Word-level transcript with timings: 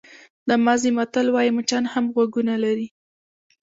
د 0.47 0.49
مازی 0.65 0.91
متل 0.97 1.27
وایي 1.31 1.51
مچان 1.57 1.83
هم 1.93 2.05
غوږونه 2.13 2.53
لري. 2.63 2.87